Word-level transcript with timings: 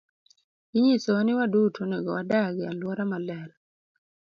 Inyisowa 0.77 1.21
ni 1.23 1.33
waduto 1.37 1.79
onego 1.85 2.09
wadag 2.15 2.53
e 2.61 2.65
alwora 2.71 3.03
maler. 3.11 3.49